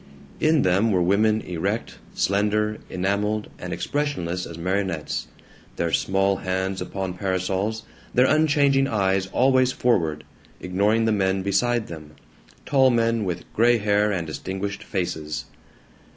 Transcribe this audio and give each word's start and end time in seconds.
In 0.39 0.63
them 0.63 0.91
were 0.91 1.03
women 1.03 1.41
erect, 1.41 1.99
slender, 2.15 2.79
enameled, 2.89 3.51
and 3.59 3.71
expressionless 3.71 4.47
as 4.47 4.57
marionettes, 4.57 5.27
their 5.75 5.91
small 5.93 6.37
hands 6.37 6.81
upon 6.81 7.13
parasols, 7.13 7.83
their 8.11 8.25
unchanging 8.25 8.87
eyes 8.87 9.27
always 9.27 9.71
forward, 9.71 10.23
ignoring 10.59 11.05
the 11.05 11.11
men 11.11 11.43
beside 11.43 11.85
them, 11.85 12.13
tall 12.65 12.89
men 12.89 13.25
with 13.25 13.43
gray 13.53 13.77
hair 13.77 14.11
and 14.11 14.25
distinguished 14.25 14.81
faces. 14.83 15.45